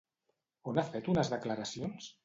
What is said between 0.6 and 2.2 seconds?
On ha fet unes declaracions?